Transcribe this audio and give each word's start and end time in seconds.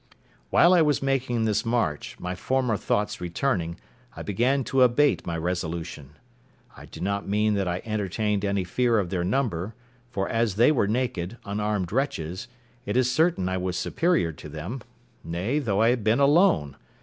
While 0.49 0.73
I 0.73 0.81
was 0.81 1.03
making 1.03 1.45
this 1.45 1.63
march, 1.63 2.17
my 2.19 2.33
former 2.33 2.75
thoughts 2.75 3.21
returning, 3.21 3.77
I 4.15 4.23
began 4.23 4.63
to 4.63 4.81
abate 4.81 5.27
my 5.27 5.37
resolution: 5.37 6.17
I 6.75 6.87
do 6.87 7.01
not 7.01 7.29
mean 7.29 7.53
that 7.53 7.67
I 7.67 7.83
entertained 7.85 8.43
any 8.43 8.63
fear 8.63 8.97
of 8.97 9.11
their 9.11 9.23
number, 9.23 9.75
for 10.09 10.27
as 10.27 10.55
they 10.55 10.71
were 10.71 10.87
naked, 10.87 11.37
unarmed 11.45 11.91
wretches, 11.91 12.47
it 12.83 12.97
is 12.97 13.11
certain 13.11 13.47
I 13.47 13.57
was 13.57 13.77
superior 13.77 14.31
to 14.31 14.49
them—nay, 14.49 15.59
though 15.59 15.83
I 15.83 15.89
had 15.89 16.03
been 16.03 16.19
alone. 16.19 16.77